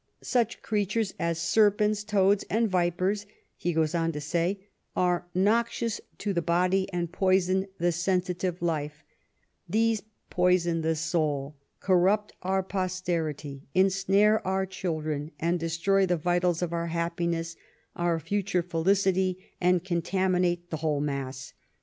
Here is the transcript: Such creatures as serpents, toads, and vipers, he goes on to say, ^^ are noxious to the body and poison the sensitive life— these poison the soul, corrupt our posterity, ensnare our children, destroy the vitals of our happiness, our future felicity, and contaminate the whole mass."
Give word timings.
Such 0.23 0.63
creatures 0.63 1.13
as 1.19 1.39
serpents, 1.39 2.03
toads, 2.03 2.43
and 2.49 2.67
vipers, 2.67 3.27
he 3.55 3.71
goes 3.71 3.93
on 3.93 4.11
to 4.13 4.19
say, 4.19 4.57
^^ 4.61 4.65
are 4.95 5.27
noxious 5.35 6.01
to 6.17 6.33
the 6.33 6.41
body 6.41 6.91
and 6.91 7.11
poison 7.11 7.67
the 7.77 7.91
sensitive 7.91 8.63
life— 8.63 9.03
these 9.69 10.01
poison 10.31 10.81
the 10.81 10.95
soul, 10.95 11.55
corrupt 11.79 12.33
our 12.41 12.63
posterity, 12.63 13.67
ensnare 13.75 14.41
our 14.47 14.65
children, 14.65 15.33
destroy 15.57 16.07
the 16.07 16.17
vitals 16.17 16.63
of 16.63 16.73
our 16.73 16.87
happiness, 16.87 17.55
our 17.95 18.19
future 18.19 18.63
felicity, 18.63 19.53
and 19.61 19.83
contaminate 19.83 20.71
the 20.71 20.77
whole 20.77 20.99
mass." 20.99 21.53